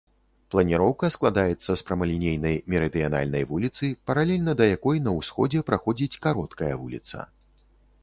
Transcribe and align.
Планіроўка 0.53 1.09
складаецца 1.15 1.67
з 1.67 1.75
прамалінейнай 1.89 2.57
мерыдыянальнай 2.75 3.47
вуліцы, 3.51 3.93
паралельна 4.11 4.59
да 4.65 4.71
якой 4.75 4.97
на 5.11 5.17
ўсходзе 5.21 5.65
праходзіць 5.73 6.19
кароткая 6.29 6.73
вуліца. 6.85 7.17